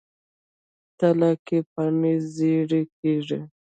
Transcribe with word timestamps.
تله 0.99 1.31
کې 1.45 1.57
پاڼې 1.71 2.13
ژیړي 2.33 2.81
کیږي. 2.97 3.39